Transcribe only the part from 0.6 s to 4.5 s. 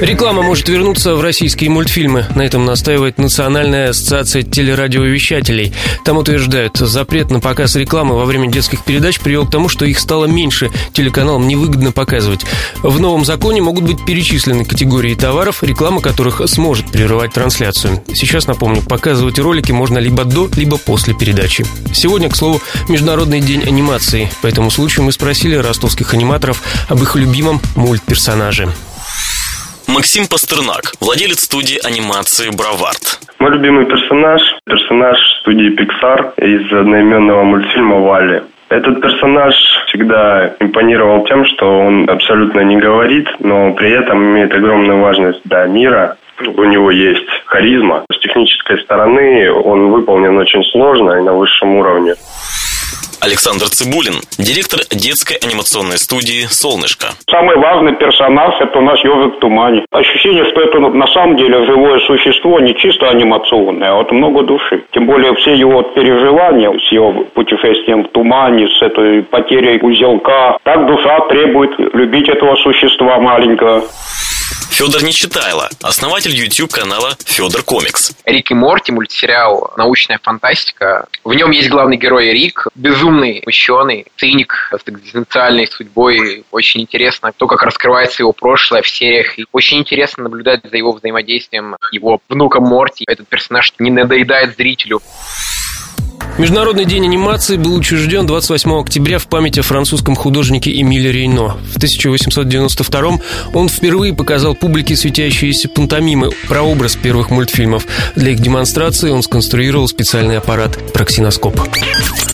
вернуться в российские мультфильмы. На этом настаивает Национальная ассоциация